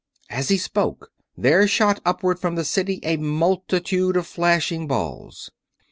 As 0.31 0.49
he 0.49 0.57
spoke 0.57 1.11
there 1.37 1.67
shot 1.67 1.99
upward 2.07 2.39
from 2.39 2.55
the 2.55 2.65
city 2.65 2.99
a 3.03 3.17
multitude 3.17 4.17
of 4.17 4.25
flashing 4.25 4.87
balls. 4.87 5.51